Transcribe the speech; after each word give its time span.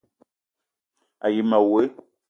A 1.25 1.27
yi 1.33 1.41
ma 1.49 1.59
woe: 1.69 1.83